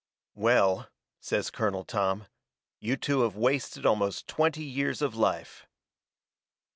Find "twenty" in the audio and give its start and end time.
4.27-4.63